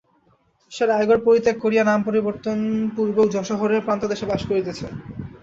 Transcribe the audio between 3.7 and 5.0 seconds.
প্রান্তদেশে বাস করিতেছে।